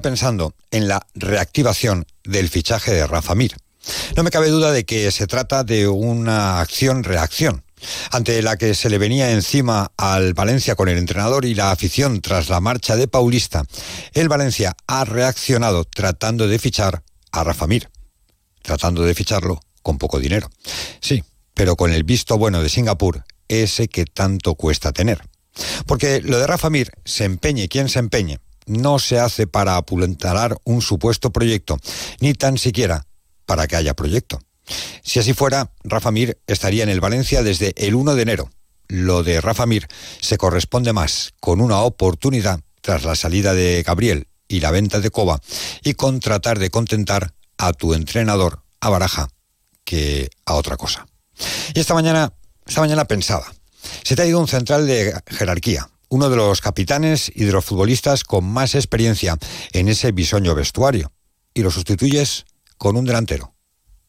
pensando 0.00 0.54
en 0.70 0.88
la 0.88 1.06
reactivación 1.14 2.06
del 2.24 2.48
fichaje 2.48 2.92
de 2.92 3.06
Rafa 3.06 3.34
Mir. 3.34 3.54
No 4.16 4.22
me 4.22 4.30
cabe 4.30 4.48
duda 4.48 4.72
de 4.72 4.84
que 4.84 5.10
se 5.10 5.26
trata 5.26 5.64
de 5.64 5.88
una 5.88 6.60
acción-reacción, 6.60 7.64
ante 8.10 8.40
la 8.42 8.56
que 8.56 8.74
se 8.74 8.88
le 8.90 8.98
venía 8.98 9.32
encima 9.32 9.90
al 9.96 10.34
Valencia 10.34 10.76
con 10.76 10.88
el 10.88 10.98
entrenador 10.98 11.44
y 11.44 11.54
la 11.54 11.72
afición 11.72 12.20
tras 12.20 12.48
la 12.48 12.60
marcha 12.60 12.96
de 12.96 13.08
Paulista. 13.08 13.64
El 14.12 14.28
Valencia 14.28 14.76
ha 14.86 15.04
reaccionado 15.04 15.84
tratando 15.84 16.46
de 16.46 16.58
fichar 16.58 17.02
a 17.32 17.44
Rafa 17.44 17.66
Mir, 17.66 17.90
tratando 18.62 19.02
de 19.02 19.14
ficharlo 19.14 19.60
con 19.82 19.98
poco 19.98 20.20
dinero. 20.20 20.48
Sí, 21.00 21.24
pero 21.54 21.76
con 21.76 21.92
el 21.92 22.04
visto 22.04 22.38
bueno 22.38 22.62
de 22.62 22.68
Singapur, 22.68 23.24
ese 23.48 23.88
que 23.88 24.04
tanto 24.04 24.54
cuesta 24.54 24.92
tener. 24.92 25.22
Porque 25.86 26.20
lo 26.22 26.38
de 26.38 26.46
Rafa 26.46 26.70
Mir, 26.70 26.92
se 27.04 27.24
empeñe 27.24 27.68
quien 27.68 27.88
se 27.88 27.98
empeñe, 27.98 28.38
no 28.66 28.98
se 28.98 29.18
hace 29.18 29.46
para 29.46 29.76
apulentar 29.76 30.56
un 30.64 30.82
supuesto 30.82 31.32
proyecto, 31.32 31.78
ni 32.20 32.34
tan 32.34 32.58
siquiera 32.58 33.06
para 33.46 33.66
que 33.66 33.76
haya 33.76 33.94
proyecto. 33.94 34.40
Si 35.02 35.18
así 35.18 35.34
fuera, 35.34 35.72
Rafa 35.84 36.10
Mir 36.10 36.38
estaría 36.46 36.82
en 36.82 36.88
el 36.88 37.00
Valencia 37.00 37.42
desde 37.42 37.74
el 37.76 37.94
1 37.94 38.14
de 38.14 38.22
enero. 38.22 38.50
Lo 38.88 39.22
de 39.22 39.40
Rafa 39.40 39.66
Mir 39.66 39.88
se 40.20 40.38
corresponde 40.38 40.92
más 40.92 41.32
con 41.40 41.60
una 41.60 41.80
oportunidad 41.80 42.60
tras 42.80 43.04
la 43.04 43.14
salida 43.14 43.54
de 43.54 43.82
Gabriel 43.82 44.28
y 44.48 44.60
la 44.60 44.70
venta 44.70 45.00
de 45.00 45.10
Coba 45.10 45.40
y 45.82 45.94
con 45.94 46.20
tratar 46.20 46.58
de 46.58 46.70
contentar 46.70 47.32
a 47.58 47.72
tu 47.72 47.94
entrenador, 47.94 48.62
a 48.80 48.90
Baraja, 48.90 49.28
que 49.84 50.30
a 50.44 50.54
otra 50.54 50.76
cosa. 50.76 51.06
Y 51.74 51.80
esta 51.80 51.94
mañana, 51.94 52.32
esta 52.66 52.80
mañana 52.80 53.06
pensaba, 53.06 53.52
se 54.02 54.16
te 54.16 54.22
ha 54.22 54.26
ido 54.26 54.40
un 54.40 54.48
central 54.48 54.86
de 54.86 55.14
jerarquía, 55.26 55.88
uno 56.12 56.28
de 56.28 56.36
los 56.36 56.60
capitanes 56.60 57.32
y 57.34 57.44
de 57.44 57.52
los 57.52 57.64
futbolistas 57.64 58.22
con 58.22 58.44
más 58.44 58.74
experiencia 58.74 59.38
en 59.72 59.88
ese 59.88 60.12
bisoño 60.12 60.54
vestuario. 60.54 61.10
Y 61.54 61.62
lo 61.62 61.70
sustituyes 61.70 62.44
con 62.76 62.98
un 62.98 63.06
delantero. 63.06 63.54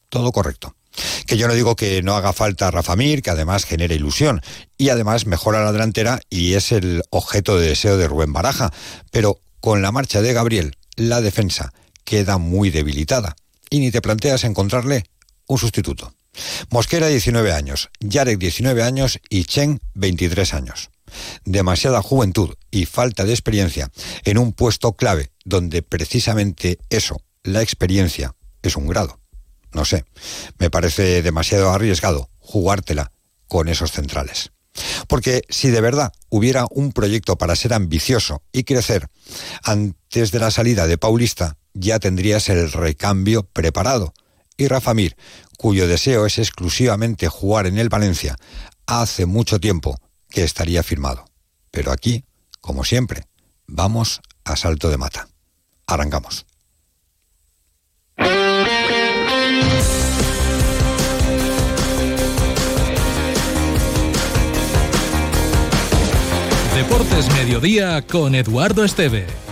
Todo 0.10 0.34
correcto. 0.34 0.76
Que 1.26 1.38
yo 1.38 1.48
no 1.48 1.54
digo 1.54 1.78
que 1.78 2.04
no 2.04 2.16
haga 2.16 2.34
falta 2.34 2.70
Rafa 2.72 2.98
Mir, 2.98 3.22
que 3.22 3.30
además 3.30 3.64
genera 3.64 3.96
ilusión 3.96 4.42
y 4.78 4.90
además 4.90 5.28
mejora 5.28 5.64
la 5.64 5.72
delantera 5.72 6.20
y 6.30 6.56
es 6.56 6.74
el 6.74 7.04
objeto 7.10 7.58
de 7.58 7.70
deseo 7.70 7.96
de 7.96 8.10
Rubén 8.10 8.34
Baraja. 8.34 8.74
Pero 9.10 9.40
con 9.62 9.82
la 9.82 9.94
marcha 9.94 10.22
de 10.22 10.34
Gabriel, 10.34 10.76
la 10.98 11.22
defensa 11.22 11.72
queda 12.04 12.38
muy 12.38 12.70
debilitada 12.70 13.38
y 13.70 13.80
ni 13.80 13.92
te 13.92 14.02
planteas 14.02 14.44
encontrarle 14.44 15.06
un 15.48 15.58
sustituto. 15.58 16.14
Mosquera 16.70 17.08
19 17.08 17.54
años, 17.54 17.92
Yarek 18.02 18.40
19 18.40 18.84
años 18.84 19.22
y 19.30 19.46
Chen 19.46 19.80
23 19.94 20.54
años 20.54 20.90
demasiada 21.46 22.02
juventud 22.02 22.54
y 22.72 22.86
falta 22.86 23.26
de 23.26 23.32
experiencia 23.32 23.92
en 24.24 24.38
un 24.38 24.54
puesto 24.54 24.94
clave 24.94 25.32
donde 25.46 25.82
precisamente 25.82 26.80
eso, 26.90 27.22
la 27.44 27.62
experiencia, 27.62 28.36
es 28.62 28.76
un 28.76 28.88
grado. 28.88 29.20
No 29.72 29.86
sé, 29.86 30.06
me 30.60 30.70
parece 30.70 31.22
demasiado 31.22 31.72
arriesgado 31.72 32.30
jugártela 32.40 33.12
con 33.48 33.68
esos 33.68 33.92
centrales. 33.92 34.52
Porque 35.08 35.44
si 35.50 35.70
de 35.70 35.82
verdad 35.82 36.12
hubiera 36.30 36.66
un 36.72 36.92
proyecto 36.92 37.38
para 37.38 37.56
ser 37.56 37.74
ambicioso 37.74 38.42
y 38.52 38.64
crecer, 38.64 39.08
antes 39.64 40.32
de 40.32 40.40
la 40.40 40.52
salida 40.52 40.88
de 40.88 40.98
Paulista 40.98 41.58
ya 41.74 42.00
tendrías 42.00 42.50
el 42.50 42.72
recambio 42.72 43.44
preparado. 43.44 44.14
Y 44.58 44.68
Rafa 44.68 44.94
Mir, 44.94 45.16
cuyo 45.58 45.88
deseo 45.88 46.26
es 46.26 46.38
exclusivamente 46.38 47.28
jugar 47.28 47.66
en 47.66 47.78
el 47.78 47.90
Valencia, 47.90 48.38
hace 48.86 49.26
mucho 49.26 49.60
tiempo 49.60 50.00
que 50.34 50.44
estaría 50.44 50.84
firmado. 50.84 51.26
Pero 51.72 51.92
aquí, 51.92 52.26
como 52.60 52.84
siempre, 52.84 53.28
vamos 53.68 54.22
a 54.44 54.56
salto 54.56 54.90
de 54.90 54.98
mata. 54.98 55.30
Arrancamos. 55.86 56.46
Deportes 66.76 67.32
Mediodía 67.36 68.02
con 68.02 68.34
Eduardo 68.34 68.84
Esteve. 68.84 69.43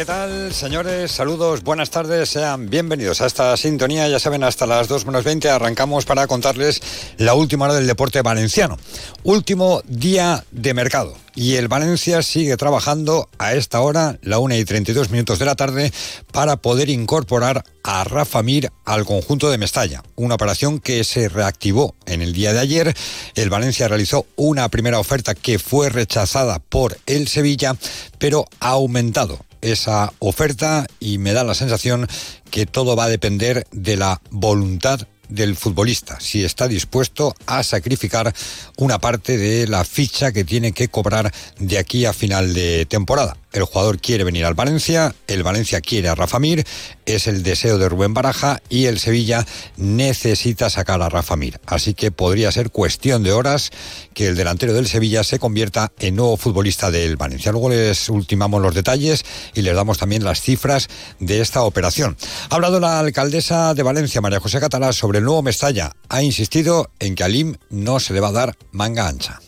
¿Qué 0.00 0.06
tal, 0.06 0.54
señores? 0.54 1.12
Saludos, 1.12 1.62
buenas 1.62 1.90
tardes, 1.90 2.30
sean 2.30 2.70
bienvenidos 2.70 3.20
a 3.20 3.26
esta 3.26 3.54
sintonía. 3.58 4.08
Ya 4.08 4.18
saben, 4.18 4.42
hasta 4.44 4.66
las 4.66 4.88
2 4.88 5.04
menos 5.04 5.24
20 5.24 5.50
arrancamos 5.50 6.06
para 6.06 6.26
contarles 6.26 6.80
la 7.18 7.34
última 7.34 7.66
hora 7.66 7.74
del 7.74 7.86
deporte 7.86 8.22
valenciano. 8.22 8.78
Último 9.24 9.82
día 9.84 10.42
de 10.52 10.72
mercado. 10.72 11.14
Y 11.34 11.56
el 11.56 11.68
Valencia 11.68 12.22
sigue 12.22 12.56
trabajando 12.56 13.28
a 13.36 13.52
esta 13.52 13.82
hora, 13.82 14.18
la 14.22 14.38
1 14.38 14.56
y 14.56 14.64
32 14.64 15.10
minutos 15.10 15.38
de 15.38 15.44
la 15.44 15.54
tarde, 15.54 15.92
para 16.32 16.56
poder 16.56 16.88
incorporar 16.88 17.62
a 17.84 18.02
Rafa 18.04 18.42
Mir 18.42 18.72
al 18.86 19.04
conjunto 19.04 19.50
de 19.50 19.58
Mestalla. 19.58 20.02
Una 20.16 20.36
operación 20.36 20.80
que 20.80 21.04
se 21.04 21.28
reactivó 21.28 21.94
en 22.06 22.22
el 22.22 22.32
día 22.32 22.54
de 22.54 22.60
ayer. 22.60 22.96
El 23.34 23.50
Valencia 23.50 23.86
realizó 23.86 24.24
una 24.36 24.70
primera 24.70 24.98
oferta 24.98 25.34
que 25.34 25.58
fue 25.58 25.90
rechazada 25.90 26.58
por 26.58 26.96
el 27.04 27.28
Sevilla, 27.28 27.76
pero 28.18 28.46
ha 28.60 28.70
aumentado 28.70 29.40
esa 29.60 30.12
oferta 30.18 30.86
y 30.98 31.18
me 31.18 31.32
da 31.32 31.44
la 31.44 31.54
sensación 31.54 32.06
que 32.50 32.66
todo 32.66 32.96
va 32.96 33.04
a 33.04 33.08
depender 33.08 33.66
de 33.72 33.96
la 33.96 34.20
voluntad 34.30 35.06
del 35.28 35.56
futbolista, 35.56 36.18
si 36.20 36.44
está 36.44 36.68
dispuesto 36.68 37.34
a 37.46 37.62
sacrificar 37.62 38.34
una 38.76 38.98
parte 38.98 39.38
de 39.38 39.66
la 39.66 39.84
ficha 39.84 40.32
que 40.32 40.44
tiene 40.44 40.72
que 40.72 40.88
cobrar 40.88 41.32
de 41.58 41.78
aquí 41.78 42.04
a 42.04 42.12
final 42.12 42.52
de 42.52 42.84
temporada. 42.86 43.36
El 43.52 43.64
jugador 43.64 43.98
quiere 44.00 44.24
venir 44.24 44.44
al 44.44 44.54
Valencia, 44.54 45.14
el 45.26 45.42
Valencia 45.42 45.80
quiere 45.80 46.08
a 46.08 46.14
Rafa 46.14 46.38
Mir, 46.38 46.64
es 47.04 47.26
el 47.26 47.42
deseo 47.42 47.78
de 47.78 47.88
Rubén 47.88 48.14
Baraja 48.14 48.62
y 48.68 48.84
el 48.84 49.00
Sevilla 49.00 49.44
necesita 49.76 50.70
sacar 50.70 51.02
a 51.02 51.08
Rafa 51.08 51.36
Mir. 51.36 51.60
Así 51.66 51.94
que 51.94 52.12
podría 52.12 52.52
ser 52.52 52.70
cuestión 52.70 53.22
de 53.22 53.32
horas 53.32 53.70
que 54.14 54.28
el 54.28 54.36
delantero 54.36 54.72
del 54.72 54.86
Sevilla 54.86 55.24
se 55.24 55.38
convierta 55.40 55.92
en 55.98 56.16
nuevo 56.16 56.36
futbolista 56.36 56.90
del 56.90 57.16
Valencia. 57.16 57.50
Luego 57.50 57.70
les 57.70 58.08
ultimamos 58.08 58.62
los 58.62 58.74
detalles 58.74 59.24
y 59.54 59.62
les 59.62 59.74
damos 59.74 59.98
también 59.98 60.24
las 60.24 60.40
cifras 60.40 60.88
de 61.18 61.40
esta 61.40 61.62
operación. 61.62 62.16
Ha 62.50 62.54
hablado 62.54 62.78
la 62.78 63.00
alcaldesa 63.00 63.74
de 63.74 63.82
Valencia, 63.82 64.20
María 64.20 64.40
José 64.40 64.60
Catalá, 64.60 64.92
sobre 64.92 65.18
el 65.18 65.24
nuevo 65.24 65.42
Mestalla. 65.42 65.92
Ha 66.08 66.22
insistido 66.22 66.90
en 67.00 67.14
que 67.16 67.24
a 67.24 67.28
Lim 67.28 67.56
no 67.70 67.98
se 67.98 68.14
le 68.14 68.20
va 68.20 68.28
a 68.28 68.32
dar 68.32 68.56
manga 68.70 69.08
ancha. 69.08 69.40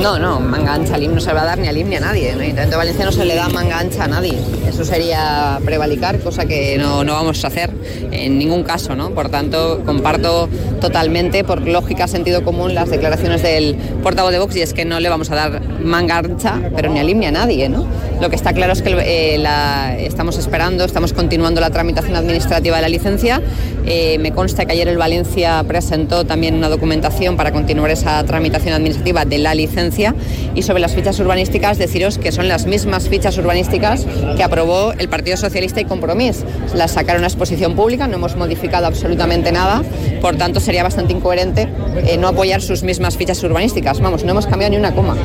No, 0.00 0.18
no, 0.18 0.40
manga 0.40 0.72
ancha 0.72 0.94
a 0.94 0.98
Lim 0.98 1.14
no 1.14 1.20
se 1.20 1.30
va 1.34 1.42
a 1.42 1.44
dar 1.44 1.58
ni 1.58 1.68
a 1.68 1.72
Lim 1.72 1.90
ni 1.90 1.96
a 1.96 2.00
nadie. 2.00 2.30
En 2.30 2.36
el 2.36 2.40
Ayuntamiento 2.40 2.78
Valencia 2.78 3.04
no 3.04 3.12
se 3.12 3.26
le 3.26 3.34
da 3.34 3.50
manga 3.50 3.78
ancha 3.78 4.04
a 4.04 4.08
nadie. 4.08 4.34
Eso 4.66 4.82
sería 4.82 5.60
prevalicar, 5.62 6.18
cosa 6.20 6.46
que 6.46 6.78
no, 6.78 7.04
no, 7.04 7.12
vamos 7.12 7.44
a 7.44 7.48
hacer 7.48 7.70
en 8.10 8.38
ningún 8.38 8.62
caso, 8.62 8.96
¿no? 8.96 9.10
Por 9.10 9.28
tanto, 9.28 9.82
comparto 9.84 10.48
totalmente, 10.80 11.44
por 11.44 11.60
lógica, 11.68 12.08
sentido 12.08 12.42
común, 12.42 12.74
las 12.74 12.88
declaraciones 12.88 13.42
del 13.42 13.74
portavoz 14.02 14.32
de 14.32 14.38
Vox 14.38 14.56
y 14.56 14.62
es 14.62 14.72
que 14.72 14.86
no 14.86 15.00
le 15.00 15.10
vamos 15.10 15.30
a 15.30 15.34
dar 15.34 15.60
manga 15.84 16.16
ancha, 16.16 16.58
pero 16.74 16.88
ni 16.88 16.98
a 16.98 17.04
Lim 17.04 17.18
ni 17.18 17.26
a 17.26 17.32
nadie, 17.32 17.68
¿no? 17.68 17.86
Lo 18.22 18.30
que 18.30 18.36
está 18.36 18.54
claro 18.54 18.72
es 18.72 18.80
que 18.80 18.96
eh, 18.98 20.06
estamos 20.06 20.38
esperando, 20.38 20.84
estamos 20.84 21.12
continuando 21.12 21.60
la 21.60 21.68
tramitación 21.68 22.16
administrativa 22.16 22.76
de 22.76 22.82
la 22.82 22.88
licencia. 22.88 23.42
Eh, 23.84 24.18
me 24.18 24.32
consta 24.32 24.64
que 24.64 24.72
ayer 24.72 24.88
el 24.88 24.96
Valencia 24.96 25.62
presentó 25.66 26.24
también 26.24 26.54
una 26.54 26.70
documentación 26.70 27.36
para 27.36 27.52
continuar 27.52 27.90
esa 27.90 28.22
tramitación 28.24 28.74
administrativa 28.74 29.24
de 29.26 29.38
la 29.38 29.54
licencia 29.54 29.89
y 30.54 30.62
sobre 30.62 30.80
las 30.80 30.94
fichas 30.94 31.18
urbanísticas 31.18 31.78
deciros 31.78 32.18
que 32.18 32.32
son 32.32 32.48
las 32.48 32.66
mismas 32.66 33.08
fichas 33.08 33.36
urbanísticas 33.38 34.06
que 34.36 34.42
aprobó 34.42 34.92
el 34.92 35.08
Partido 35.08 35.36
Socialista 35.36 35.80
y 35.80 35.84
Compromís. 35.84 36.44
Las 36.74 36.92
sacaron 36.92 37.24
a 37.24 37.26
exposición 37.26 37.74
pública, 37.74 38.06
no 38.06 38.16
hemos 38.16 38.36
modificado 38.36 38.86
absolutamente 38.86 39.52
nada, 39.52 39.82
por 40.20 40.36
tanto 40.36 40.60
sería 40.60 40.82
bastante 40.82 41.12
incoherente 41.12 41.68
eh, 42.06 42.16
no 42.16 42.28
apoyar 42.28 42.62
sus 42.62 42.82
mismas 42.82 43.16
fichas 43.16 43.42
urbanísticas. 43.42 44.00
Vamos, 44.00 44.24
no 44.24 44.30
hemos 44.30 44.46
cambiado 44.46 44.70
ni 44.72 44.76
una 44.78 44.94
coma. 44.94 45.16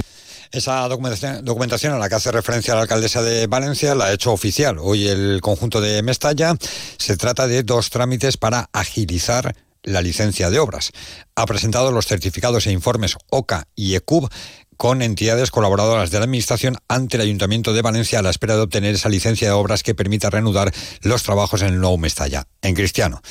Esa 0.52 0.88
documentación, 0.88 1.44
documentación, 1.44 1.94
a 1.94 1.98
la 1.98 2.08
que 2.08 2.16
hace 2.16 2.32
referencia 2.32 2.76
la 2.76 2.82
alcaldesa 2.82 3.22
de 3.22 3.48
Valencia 3.48 3.94
la 3.94 4.06
ha 4.06 4.14
hecho 4.14 4.32
oficial 4.32 4.78
hoy 4.80 5.08
el 5.08 5.42
conjunto 5.42 5.82
de 5.82 6.02
Mestalla. 6.02 6.56
Se 6.98 7.18
trata 7.18 7.48
de 7.48 7.64
dos 7.64 7.90
trámites 7.90 8.38
para 8.38 8.70
agilizar 8.72 9.56
la 9.86 10.02
licencia 10.02 10.50
de 10.50 10.60
obras. 10.60 10.92
Ha 11.36 11.46
presentado 11.46 11.92
los 11.92 12.08
certificados 12.08 12.68
e 12.68 12.72
informes 12.72 13.16
OCA 13.30 13.68
y 13.76 13.96
ECUB 13.96 14.30
con 14.78 15.02
entidades 15.02 15.52
colaboradoras 15.52 16.12
de 16.12 16.20
la 16.20 16.26
Administración 16.26 16.78
ante 16.88 17.18
el 17.18 17.24
Ayuntamiento 17.24 17.74
de 17.74 17.82
Valencia 17.82 18.20
a 18.20 18.22
la 18.22 18.30
espera 18.30 18.56
de 18.56 18.62
obtener 18.62 18.96
esa 18.96 19.10
licencia 19.10 19.48
de 19.48 19.54
obras 19.54 19.84
que 19.84 19.96
permita 19.96 20.30
reanudar 20.30 20.74
los 21.02 21.24
trabajos 21.24 21.62
en 21.62 21.70
el 21.70 21.80
nuevo 21.80 21.98
Mestalla. 21.98 22.48
En 22.62 22.76
Cristiano, 22.76 23.22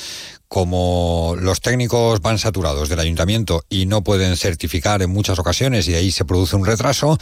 como 0.47 1.35
los 1.39 1.61
técnicos 1.61 2.21
van 2.21 2.39
saturados 2.39 2.89
del 2.89 2.99
ayuntamiento 2.99 3.63
y 3.69 3.85
no 3.85 4.03
pueden 4.03 4.37
certificar 4.37 5.01
en 5.01 5.09
muchas 5.09 5.39
ocasiones 5.39 5.87
y 5.87 5.95
ahí 5.95 6.11
se 6.11 6.25
produce 6.25 6.55
un 6.55 6.65
retraso, 6.65 7.17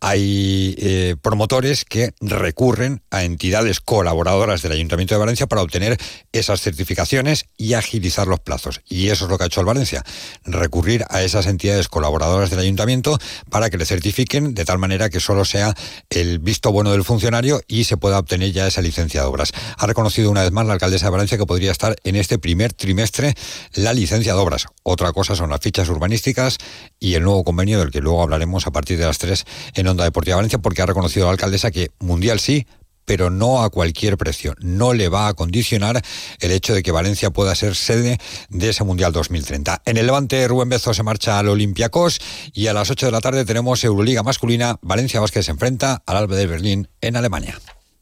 hay 0.00 0.74
eh, 0.78 1.16
promotores 1.20 1.84
que 1.84 2.12
recurren 2.20 3.02
a 3.10 3.24
entidades 3.24 3.80
colaboradoras 3.80 4.62
del 4.62 4.72
Ayuntamiento 4.72 5.14
de 5.14 5.18
Valencia 5.18 5.46
para 5.46 5.62
obtener 5.62 5.98
esas 6.32 6.60
certificaciones 6.60 7.46
y 7.56 7.74
agilizar 7.74 8.26
los 8.26 8.40
plazos. 8.40 8.80
Y 8.88 9.08
eso 9.08 9.24
es 9.24 9.30
lo 9.30 9.38
que 9.38 9.44
ha 9.44 9.46
hecho 9.48 9.60
el 9.60 9.66
Valencia, 9.66 10.04
recurrir 10.44 11.04
a 11.10 11.22
esas 11.22 11.46
entidades 11.46 11.88
colaboradoras 11.88 12.50
del 12.50 12.60
Ayuntamiento 12.60 13.18
para 13.50 13.70
que 13.70 13.78
le 13.78 13.86
certifiquen 13.86 14.54
de 14.54 14.64
tal 14.64 14.78
manera 14.78 15.10
que 15.10 15.20
solo 15.20 15.44
sea 15.44 15.74
el 16.10 16.38
visto 16.38 16.72
bueno 16.72 16.92
del 16.92 17.04
funcionario 17.04 17.60
y 17.66 17.84
se 17.84 17.96
pueda 17.96 18.18
obtener 18.18 18.52
ya 18.52 18.66
esa 18.66 18.82
licencia 18.82 19.22
de 19.22 19.26
obras. 19.26 19.52
Ha 19.76 19.86
reconocido 19.86 20.30
una 20.30 20.42
vez 20.42 20.52
más 20.52 20.66
la 20.66 20.74
alcaldesa 20.74 21.06
de 21.06 21.10
Valencia 21.10 21.38
que 21.38 21.46
podría 21.46 21.72
estar 21.72 21.96
en 22.04 22.16
este 22.16 22.38
primer 22.38 22.67
trimestre 22.74 23.34
la 23.74 23.92
licencia 23.92 24.34
de 24.34 24.40
obras. 24.40 24.66
Otra 24.82 25.12
cosa 25.12 25.36
son 25.36 25.50
las 25.50 25.60
fichas 25.60 25.88
urbanísticas 25.88 26.58
y 26.98 27.14
el 27.14 27.22
nuevo 27.22 27.44
convenio 27.44 27.78
del 27.78 27.90
que 27.90 28.00
luego 28.00 28.22
hablaremos 28.22 28.66
a 28.66 28.70
partir 28.70 28.98
de 28.98 29.06
las 29.06 29.18
3 29.18 29.44
en 29.74 29.88
Onda 29.88 30.04
Deportiva 30.04 30.36
Valencia 30.36 30.58
porque 30.58 30.82
ha 30.82 30.86
reconocido 30.86 31.26
la 31.26 31.32
alcaldesa 31.32 31.70
que 31.70 31.90
mundial 31.98 32.40
sí, 32.40 32.66
pero 33.08 33.30
no 33.30 33.62
a 33.62 33.70
cualquier 33.70 34.18
precio. 34.18 34.54
No 34.60 34.92
le 34.92 35.08
va 35.08 35.28
a 35.28 35.34
condicionar 35.34 36.00
el 36.40 36.52
hecho 36.52 36.74
de 36.74 36.82
que 36.82 36.92
Valencia 36.92 37.30
pueda 37.30 37.54
ser 37.54 37.74
sede 37.74 38.18
de 38.50 38.68
ese 38.68 38.84
Mundial 38.84 39.12
2030. 39.12 39.82
En 39.86 39.96
el 39.96 40.06
Levante, 40.06 40.46
Rubén 40.46 40.68
Bezo 40.68 40.92
se 40.92 41.02
marcha 41.02 41.38
al 41.38 41.48
Olympiacos 41.48 42.20
y 42.52 42.66
a 42.66 42.74
las 42.74 42.90
8 42.90 43.06
de 43.06 43.12
la 43.12 43.22
tarde 43.22 43.46
tenemos 43.46 43.82
Euroliga 43.82 44.22
masculina. 44.22 44.76
Valencia 44.82 45.20
Vázquez 45.20 45.46
se 45.46 45.52
enfrenta 45.52 46.02
al 46.06 46.18
Alba 46.18 46.36
de 46.36 46.46
Berlín 46.46 46.88
en 47.00 47.16
Alemania. 47.16 47.58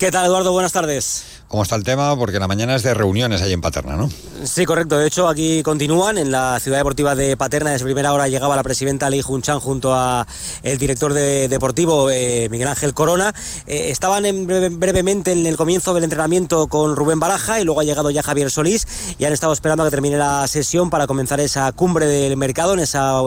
¿Qué 0.00 0.10
tal, 0.10 0.24
Eduardo? 0.24 0.50
Buenas 0.52 0.72
tardes. 0.72 1.29
¿Cómo 1.50 1.64
está 1.64 1.74
el 1.74 1.82
tema? 1.82 2.16
Porque 2.16 2.38
la 2.38 2.46
mañana 2.46 2.76
es 2.76 2.84
de 2.84 2.94
reuniones 2.94 3.42
ahí 3.42 3.52
en 3.52 3.60
Paterna, 3.60 3.96
¿no? 3.96 4.08
Sí, 4.44 4.64
correcto. 4.64 4.96
De 4.96 5.08
hecho, 5.08 5.26
aquí 5.26 5.64
continúan. 5.64 6.16
En 6.16 6.30
la 6.30 6.60
ciudad 6.60 6.78
deportiva 6.78 7.16
de 7.16 7.36
Paterna, 7.36 7.72
desde 7.72 7.84
primera 7.84 8.12
hora 8.12 8.28
llegaba 8.28 8.54
la 8.54 8.62
presidenta 8.62 9.10
Lei 9.10 9.20
Junchan 9.20 9.58
junto 9.58 9.92
a 9.92 10.28
el 10.62 10.78
director 10.78 11.12
de, 11.12 11.48
deportivo 11.48 12.08
eh, 12.08 12.46
Miguel 12.52 12.68
Ángel 12.68 12.94
Corona. 12.94 13.34
Eh, 13.66 13.90
estaban 13.90 14.26
en 14.26 14.46
brevemente 14.46 15.32
en 15.32 15.44
el 15.44 15.56
comienzo 15.56 15.92
del 15.92 16.04
entrenamiento 16.04 16.68
con 16.68 16.94
Rubén 16.94 17.18
Baraja 17.18 17.60
y 17.60 17.64
luego 17.64 17.80
ha 17.80 17.84
llegado 17.84 18.10
ya 18.10 18.22
Javier 18.22 18.48
Solís 18.48 18.86
y 19.18 19.24
han 19.24 19.32
estado 19.32 19.52
esperando 19.52 19.82
a 19.82 19.86
que 19.88 19.90
termine 19.90 20.18
la 20.18 20.46
sesión 20.46 20.88
para 20.88 21.08
comenzar 21.08 21.40
esa 21.40 21.72
cumbre 21.72 22.06
del 22.06 22.36
mercado 22.36 22.74
en, 22.74 22.78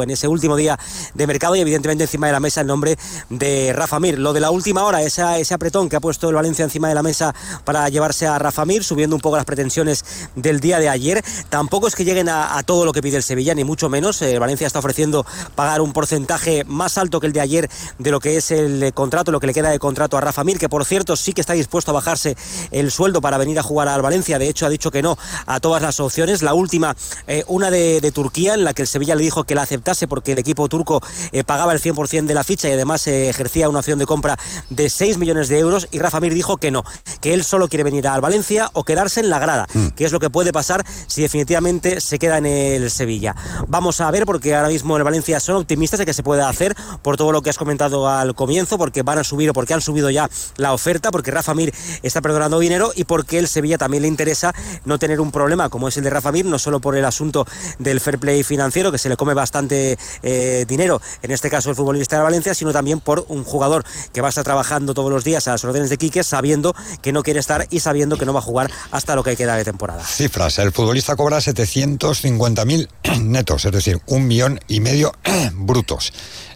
ese 0.09 0.27
último 0.29 0.55
día 0.55 0.79
de 1.13 1.27
mercado 1.27 1.57
y 1.57 1.59
evidentemente 1.59 2.05
encima 2.05 2.27
de 2.27 2.33
la 2.33 2.39
mesa 2.39 2.61
el 2.61 2.67
nombre 2.67 2.97
de 3.29 3.73
Rafa 3.73 3.99
Mir. 3.99 4.17
Lo 4.17 4.31
de 4.31 4.39
la 4.39 4.49
última 4.49 4.85
hora, 4.85 5.01
ese 5.01 5.53
apretón 5.53 5.89
que 5.89 5.97
ha 5.97 5.99
puesto 5.99 6.29
el 6.29 6.35
Valencia 6.35 6.63
encima 6.63 6.87
de 6.87 6.95
la 6.95 7.03
mesa 7.03 7.35
para 7.65 7.89
a 8.21 8.37
Rafa 8.37 8.65
Mir, 8.65 8.83
subiendo 8.83 9.15
un 9.15 9.21
poco 9.21 9.37
las 9.37 9.45
pretensiones 9.45 10.05
del 10.35 10.59
día 10.59 10.79
de 10.79 10.89
ayer. 10.89 11.23
Tampoco 11.49 11.87
es 11.87 11.95
que 11.95 12.05
lleguen 12.05 12.29
a, 12.29 12.61
todo 12.63 12.85
lo 12.85 12.93
que 12.93 13.01
pide 13.01 13.17
el 13.17 13.23
Sevilla, 13.23 13.55
ni 13.55 13.63
mucho 13.63 13.89
menos. 13.89 14.21
El 14.21 14.39
Valencia 14.39 14.67
está 14.67 14.79
ofreciendo 14.79 15.25
pagar 15.55 15.81
un 15.81 15.91
porcentaje 15.91 16.63
más 16.65 16.97
alto 16.97 17.19
que 17.19 17.27
el 17.27 17.33
de 17.33 17.41
ayer 17.41 17.69
de 17.97 18.11
lo 18.11 18.19
que 18.19 18.37
es 18.37 18.51
el 18.51 18.93
contrato, 18.93 19.31
lo 19.31 19.39
que 19.39 19.47
le 19.47 19.53
queda 19.53 19.69
de 19.69 19.79
contrato 19.79 20.17
a 20.17 20.21
Rafa 20.21 20.43
Mir, 20.43 20.59
que 20.59 20.69
por 20.69 20.85
cierto 20.85 21.15
sí 21.15 21.33
que 21.33 21.41
está 21.41 21.53
dispuesto 21.53 21.91
a 21.91 21.93
bajarse 21.95 22.37
el 22.71 22.91
sueldo 22.91 23.21
para 23.21 23.37
venir 23.37 23.57
a 23.57 23.63
jugar 23.63 23.87
al 23.87 24.01
Valencia. 24.01 24.37
De 24.37 24.47
hecho, 24.47 24.65
ha 24.65 24.69
dicho 24.69 24.91
que 24.91 25.01
no 25.01 25.17
a 25.45 25.59
todas 25.59 25.81
las 25.81 25.99
opciones. 25.99 26.41
La 26.41 26.53
última, 26.53 26.95
eh, 27.27 27.43
una 27.47 27.71
de, 27.71 28.11
Turquía, 28.13 28.53
en 28.53 28.63
la 28.63 28.73
que 28.73 28.83
el 28.83 28.87
Sevilla 28.87 29.15
le 29.15 29.23
dijo 29.23 29.43
que 29.43 29.55
la 29.55 29.63
aceptase 29.63 30.07
porque 30.07 30.33
el 30.33 30.39
equipo 30.39 30.67
turco 30.69 31.01
eh, 31.31 31.43
pagaba 31.43 31.73
el 31.73 31.81
100% 31.81 32.25
de 32.25 32.33
la 32.33 32.43
ficha 32.43 32.69
y 32.69 32.73
además 32.73 33.07
eh, 33.07 33.29
ejercía 33.29 33.69
una 33.69 33.79
opción 33.79 33.97
de 33.97 34.05
compra 34.05 34.37
de 34.69 34.89
6 34.89 35.17
millones 35.17 35.47
de 35.47 35.59
euros. 35.59 35.87
Y 35.91 35.99
Rafa 35.99 36.19
Mir 36.19 36.33
dijo 36.33 36.57
que 36.57 36.71
no, 36.71 36.83
que 37.21 37.33
él 37.33 37.43
solo 37.43 37.67
quiere 37.67 37.83
venir 37.83 38.02
al 38.07 38.21
Valencia 38.21 38.69
o 38.73 38.83
quedarse 38.83 39.19
en 39.19 39.29
la 39.29 39.39
grada, 39.39 39.67
mm. 39.73 39.87
que 39.89 40.05
es 40.05 40.11
lo 40.11 40.19
que 40.19 40.29
puede 40.29 40.51
pasar 40.51 40.83
si 41.07 41.21
definitivamente 41.21 42.01
se 42.01 42.19
queda 42.19 42.37
en 42.37 42.45
el 42.45 42.91
Sevilla. 42.91 43.35
Vamos 43.67 44.01
a 44.01 44.11
ver, 44.11 44.25
porque 44.25 44.55
ahora 44.55 44.69
mismo 44.69 44.97
el 44.97 45.03
Valencia 45.03 45.39
son 45.39 45.57
optimistas 45.57 45.99
de 45.99 46.05
que 46.05 46.13
se 46.13 46.23
pueda 46.23 46.49
hacer 46.49 46.75
por 47.01 47.17
todo 47.17 47.31
lo 47.31 47.41
que 47.41 47.49
has 47.49 47.57
comentado 47.57 48.09
al 48.09 48.35
comienzo, 48.35 48.77
porque 48.77 49.03
van 49.03 49.19
a 49.19 49.23
subir 49.23 49.49
o 49.49 49.53
porque 49.53 49.73
han 49.73 49.81
subido 49.81 50.09
ya 50.09 50.29
la 50.57 50.73
oferta, 50.73 51.11
porque 51.11 51.31
Rafa 51.31 51.53
Mir 51.53 51.73
está 52.01 52.21
perdonando 52.21 52.59
dinero 52.59 52.91
y 52.95 53.03
porque 53.05 53.39
el 53.39 53.47
Sevilla 53.47 53.77
también 53.77 54.03
le 54.03 54.09
interesa 54.09 54.53
no 54.85 54.99
tener 54.99 55.19
un 55.19 55.31
problema 55.31 55.69
como 55.69 55.87
es 55.87 55.97
el 55.97 56.03
de 56.03 56.09
Rafa 56.09 56.31
Mir, 56.31 56.45
no 56.45 56.59
solo 56.59 56.79
por 56.79 56.95
el 56.95 57.05
asunto 57.05 57.45
del 57.79 57.99
fair 57.99 58.19
play 58.19 58.43
financiero, 58.43 58.91
que 58.91 58.97
se 58.97 59.09
le 59.09 59.17
come 59.17 59.33
bastante 59.33 59.97
eh, 60.21 60.65
dinero, 60.67 61.01
en 61.21 61.31
este 61.31 61.49
caso 61.49 61.69
el 61.69 61.75
futbolista 61.75 62.17
de 62.17 62.23
Valencia, 62.23 62.53
sino 62.53 62.71
también 62.71 62.99
por 62.99 63.25
un 63.27 63.43
jugador 63.43 63.83
que 64.11 64.21
va 64.21 64.27
a 64.27 64.29
estar 64.29 64.43
trabajando 64.43 64.93
todos 64.93 65.11
los 65.11 65.23
días 65.23 65.47
a 65.47 65.51
las 65.51 65.63
órdenes 65.63 65.89
de 65.89 65.97
Quique, 65.97 66.23
sabiendo 66.23 66.75
que 67.01 67.11
no 67.11 67.23
quiere 67.23 67.39
estar 67.39 67.67
y 67.69 67.79
sabiendo 67.79 67.92
que 67.93 68.25
no 68.25 68.33
va 68.33 68.39
a 68.39 68.43
jugar 68.43 68.71
hasta 68.91 69.15
lo 69.15 69.23
que 69.23 69.35
queda 69.35 69.55
de 69.55 69.63
temporada. 69.63 70.03
Cifras, 70.03 70.59
el 70.59 70.71
futbolista 70.71 71.15
cobra 71.15 71.37
750.000 71.37 72.87
netos, 73.21 73.65
es 73.65 73.71
decir, 73.71 73.99
un 74.07 74.27
millón 74.27 74.59
y 74.67 74.79
medio 74.79 75.13
brutos. 75.53 76.13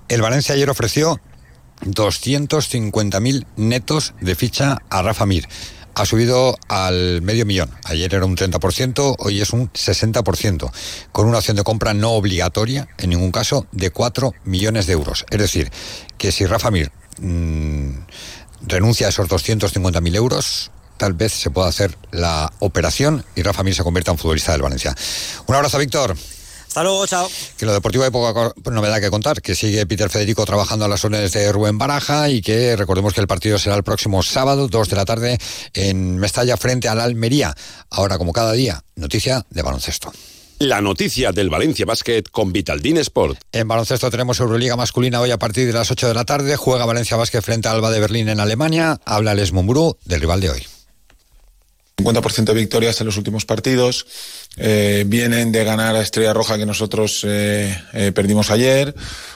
El 0.08 0.22
Valencia 0.22 0.56
ayer 0.56 0.70
ofreció 0.70 1.20
250.000 1.86 3.46
netos 3.56 4.14
de 4.20 4.36
ficha 4.36 4.78
a 4.90 5.02
Rafa 5.02 5.26
Mir. 5.26 5.48
Ha 5.96 6.06
subido 6.06 6.58
al 6.68 7.22
medio 7.24 7.46
millón. 7.46 7.72
Ayer 7.86 8.14
era 8.14 8.26
un 8.26 8.36
30%, 8.36 9.16
hoy 9.18 9.42
es 9.42 9.52
un 9.52 9.72
60%, 9.72 10.72
con 11.12 11.28
una 11.28 11.40
opción 11.40 11.58
de 11.58 11.64
compra 11.64 11.94
no 11.94 12.12
obligatoria, 12.12 12.88
en 13.00 13.10
ningún 13.10 13.32
caso, 13.32 13.66
de 13.72 13.90
4 13.90 14.32
millones 14.44 14.86
de 14.86 14.94
euros. 14.94 15.26
Es 15.32 15.40
decir, 15.40 15.72
que 16.18 16.32
si 16.32 16.46
Rafa 16.46 16.70
Mir 16.70 16.92
mm, 17.20 17.90
renuncia 18.68 19.08
a 19.08 19.10
esos 19.10 19.28
250.000 19.28 20.16
euros, 20.16 20.72
tal 20.98 21.14
vez 21.14 21.34
se 21.34 21.50
pueda 21.50 21.68
hacer 21.68 21.98
la 22.12 22.52
operación 22.60 23.24
y 23.36 23.44
Rafa 23.44 23.64
Mir 23.64 23.76
se 23.76 23.84
convierta 23.84 24.12
en 24.12 24.18
futbolista 24.18 24.52
del 24.52 24.62
Valencia. 24.62 24.96
Un 25.46 25.56
abrazo, 25.56 25.78
Víctor. 25.78 26.16
Hasta 26.68 26.84
luego, 26.84 27.08
chao. 27.08 27.28
Que 27.58 27.66
lo 27.66 27.74
deportivo 27.74 28.04
hay 28.04 28.12
poca 28.12 28.54
novedad 28.70 29.00
que 29.00 29.10
contar, 29.10 29.42
que 29.42 29.56
sigue 29.56 29.86
Peter 29.86 30.10
Federico 30.10 30.46
trabajando 30.46 30.86
a 30.86 30.88
las 30.88 31.04
órdenes 31.04 31.32
de 31.32 31.52
Rubén 31.52 31.78
Baraja 31.78 32.30
y 32.30 32.42
que 32.42 32.76
recordemos 32.76 33.14
que 33.14 33.22
el 33.22 33.28
partido 33.28 33.58
será 33.58 33.76
el 33.76 33.84
próximo 33.84 34.22
sábado, 34.22 34.68
2 34.68 34.90
de 34.90 34.96
la 34.96 35.06
tarde, 35.06 35.38
en 35.74 36.18
Mestalla 36.18 36.58
frente 36.58 36.88
al 36.88 37.00
Almería. 37.00 37.56
Ahora, 37.90 38.18
como 38.18 38.34
cada 38.34 38.52
día, 38.52 38.84
noticia 38.96 39.46
de 39.50 39.62
baloncesto. 39.62 40.12
La 40.60 40.82
noticia 40.82 41.32
del 41.32 41.50
Valencia 41.50 41.86
Basket 41.86 42.24
con 42.32 42.52
Vitaldin 42.52 42.98
Sport. 42.98 43.40
En 43.52 43.68
baloncesto 43.68 44.10
tenemos 44.10 44.40
Euroliga 44.40 44.76
masculina 44.76 45.22
hoy 45.22 45.32
a 45.32 45.38
partir 45.38 45.68
de 45.68 45.74
las 45.74 45.90
8 45.92 46.08
de 46.08 46.14
la 46.14 46.26
tarde. 46.26 46.58
Juega 46.58 46.86
Valencia 46.86 47.16
Basket 47.16 47.42
frente 47.42 47.68
a 47.68 47.72
Alba 47.72 47.92
de 47.92 48.00
Berlín 48.00 48.28
en 48.28 48.40
Alemania. 48.40 49.00
Habla 49.06 49.36
Les 49.36 49.52
Mumbrú 49.52 49.98
del 50.06 50.22
rival 50.22 50.42
de 50.42 50.50
hoy. 50.50 50.77
50% 51.98 52.46
de 52.46 52.54
victorias 52.54 53.00
en 53.02 53.08
los 53.08 53.18
últimos 53.18 53.46
partidos. 53.46 54.06
Eh, 54.56 55.04
vienen 55.08 55.52
de 55.52 55.64
ganar 55.64 55.96
a 55.96 56.02
Estrella 56.02 56.34
Roja 56.34 56.58
que 56.58 56.66
nosotros 56.66 57.26
eh, 57.28 57.76
eh, 57.94 58.12
perdimos 58.14 58.52
ayer, 58.52 58.94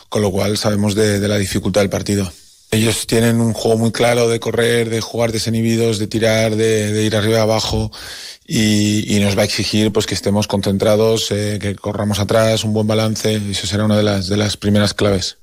con 0.09 0.21
lo 0.21 0.31
cual 0.31 0.57
sabemos 0.57 0.95
de, 0.95 1.27
la 1.27 1.37
dificultad 1.37 1.81
del 1.81 1.89
partido. 1.89 2.31
Ellos 2.69 3.05
tienen 3.07 3.41
un 3.41 3.53
juego 3.53 3.77
muy 3.77 3.91
claro 3.91 4.29
de 4.29 4.39
correr, 4.39 4.89
de 4.89 5.01
jugar 5.01 5.31
desinhibidos, 5.31 5.99
de 5.99 6.07
tirar, 6.07 6.55
de, 6.55 7.03
ir 7.03 7.15
arriba 7.15 7.39
y 7.39 7.41
abajo 7.41 7.91
y, 8.47 9.19
nos 9.21 9.37
va 9.37 9.41
a 9.41 9.45
exigir 9.45 9.91
pues 9.91 10.05
que 10.05 10.15
estemos 10.15 10.47
concentrados, 10.47 11.27
que 11.29 11.75
corramos 11.79 12.19
atrás, 12.19 12.63
un 12.63 12.73
buen 12.73 12.87
balance 12.87 13.33
y 13.33 13.51
eso 13.51 13.67
será 13.67 13.83
una 13.83 13.97
de 13.97 14.03
las, 14.03 14.27
de 14.27 14.37
las 14.37 14.55
primeras 14.55 14.93
claves 14.93 15.40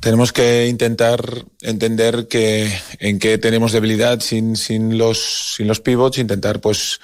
tenemos 0.00 0.32
que 0.32 0.66
intentar 0.68 1.22
entender 1.60 2.28
que 2.28 2.72
en 2.98 3.18
qué 3.18 3.38
tenemos 3.38 3.72
debilidad 3.72 4.20
sin, 4.20 4.56
sin 4.56 4.98
los 4.98 5.54
sin 5.56 5.68
los 5.68 5.80
pivots, 5.80 6.18
intentar 6.18 6.60
pues 6.60 7.00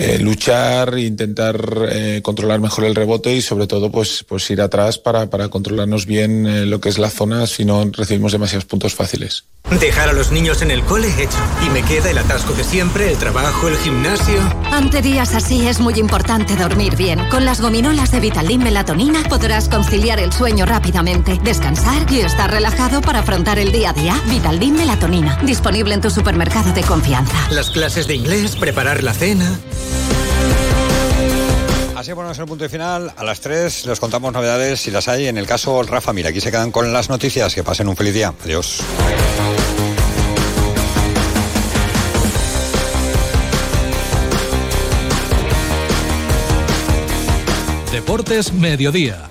eh, 0.00 0.16
luchar, 0.20 0.96
intentar 0.96 1.60
eh, 1.90 2.20
controlar 2.22 2.60
mejor 2.60 2.84
el 2.84 2.94
rebote 2.94 3.34
y 3.34 3.42
sobre 3.42 3.66
todo 3.66 3.90
pues, 3.90 4.24
pues 4.28 4.48
ir 4.48 4.60
atrás 4.60 4.96
para, 4.96 5.28
para 5.28 5.48
controlarnos 5.48 6.06
bien 6.06 6.46
eh, 6.46 6.66
lo 6.66 6.80
que 6.80 6.88
es 6.88 6.98
la 6.98 7.10
zona 7.10 7.48
si 7.48 7.64
no 7.64 7.84
recibimos 7.92 8.30
demasiados 8.30 8.64
puntos 8.64 8.94
fáciles. 8.94 9.42
Dejar 9.80 10.08
a 10.08 10.12
los 10.12 10.30
niños 10.30 10.62
en 10.62 10.70
el 10.70 10.82
cole 10.84 11.08
hecho. 11.08 11.36
Y 11.66 11.70
me 11.70 11.82
queda 11.82 12.10
el 12.10 12.18
atasco 12.18 12.54
de 12.54 12.62
siempre, 12.62 13.10
el 13.10 13.18
trabajo, 13.18 13.66
el 13.66 13.76
gimnasio. 13.76 14.40
Ante 14.70 15.02
días 15.02 15.34
así 15.34 15.66
es 15.66 15.80
muy 15.80 15.94
importante 15.94 16.54
dormir 16.54 16.94
bien. 16.94 17.18
Con 17.28 17.44
las 17.44 17.60
gominolas 17.60 18.12
de 18.12 18.20
Vitaldin 18.20 18.62
Melatonina 18.62 19.24
podrás 19.28 19.68
conciliar 19.68 20.20
el 20.20 20.32
sueño 20.32 20.64
rápidamente, 20.64 21.40
descansar 21.42 22.10
y 22.10 22.20
estar 22.20 22.52
relajado 22.52 23.00
para 23.00 23.18
afrontar 23.18 23.58
el 23.58 23.72
día 23.72 23.90
a 23.90 23.94
día. 23.94 24.22
Vitaldin 24.28 24.74
Melatonina. 24.74 25.40
Disponible 25.42 25.94
en 25.94 26.02
tu 26.02 26.10
supermercado 26.10 26.72
de 26.72 26.82
confianza. 26.82 27.36
Las 27.50 27.70
clases 27.70 28.06
de 28.06 28.14
inglés, 28.14 28.54
preparar 28.54 29.02
la 29.02 29.12
cena. 29.12 29.58
Así 31.98 32.14
ponemos 32.14 32.38
el 32.38 32.46
punto 32.46 32.68
final. 32.68 33.12
A 33.16 33.24
las 33.24 33.40
3 33.40 33.86
les 33.86 33.98
contamos 33.98 34.32
novedades 34.32 34.80
si 34.80 34.92
las 34.92 35.08
hay. 35.08 35.26
En 35.26 35.36
el 35.36 35.48
caso 35.48 35.82
Rafa, 35.82 36.12
mira, 36.12 36.28
aquí 36.28 36.40
se 36.40 36.52
quedan 36.52 36.70
con 36.70 36.92
las 36.92 37.08
noticias. 37.08 37.56
Que 37.56 37.64
pasen 37.64 37.88
un 37.88 37.96
feliz 37.96 38.14
día. 38.14 38.32
Adiós. 38.44 38.84
Deportes 47.90 48.52
Mediodía 48.52 49.28